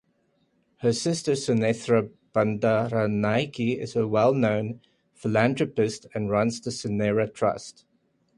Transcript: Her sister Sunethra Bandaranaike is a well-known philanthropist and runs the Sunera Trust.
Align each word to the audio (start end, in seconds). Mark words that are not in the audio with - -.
Her 0.77 0.93
sister 0.93 1.33
Sunethra 1.33 2.09
Bandaranaike 2.33 3.77
is 3.77 3.95
a 3.95 4.07
well-known 4.07 4.81
philanthropist 5.13 6.07
and 6.15 6.31
runs 6.31 6.59
the 6.59 6.71
Sunera 6.71 7.31
Trust. 7.31 7.85